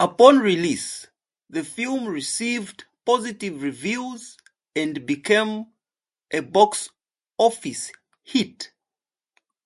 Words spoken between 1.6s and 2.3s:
film